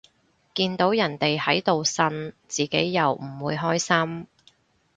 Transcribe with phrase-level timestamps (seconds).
[0.55, 4.25] 見到人哋喺度呻，自己又唔會開心